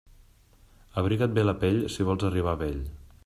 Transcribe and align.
Abriga't 1.01 1.35
bé 1.37 1.45
la 1.45 1.55
pell, 1.65 1.79
si 1.97 2.09
vols 2.09 2.27
arribar 2.31 2.57
a 2.59 2.65
vell. 2.65 2.81